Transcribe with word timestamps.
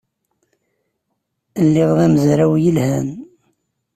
Lliɣ 1.65 1.89
d 1.97 1.99
amezraw 2.05 2.53
yelhan. 2.63 3.09